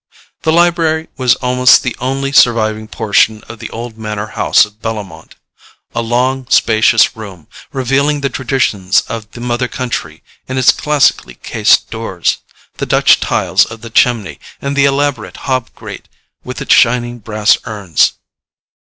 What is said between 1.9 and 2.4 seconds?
only